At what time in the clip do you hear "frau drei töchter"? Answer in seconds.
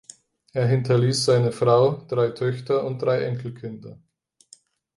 1.51-2.83